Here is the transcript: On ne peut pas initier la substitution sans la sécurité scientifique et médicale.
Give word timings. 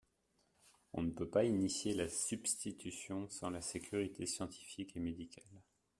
On 0.93 1.03
ne 1.03 1.11
peut 1.11 1.29
pas 1.29 1.43
initier 1.43 1.93
la 1.93 2.09
substitution 2.09 3.29
sans 3.29 3.51
la 3.51 3.61
sécurité 3.61 4.25
scientifique 4.25 4.95
et 4.97 4.99
médicale. 4.99 5.61